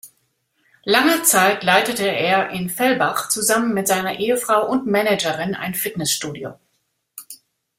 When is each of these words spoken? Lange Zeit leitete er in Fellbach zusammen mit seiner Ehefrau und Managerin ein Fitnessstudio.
Lange 0.83 1.21
Zeit 1.21 1.61
leitete 1.63 2.05
er 2.07 2.49
in 2.49 2.71
Fellbach 2.71 3.29
zusammen 3.29 3.75
mit 3.75 3.87
seiner 3.87 4.17
Ehefrau 4.17 4.67
und 4.67 4.87
Managerin 4.87 5.53
ein 5.53 5.75
Fitnessstudio. 5.75 6.55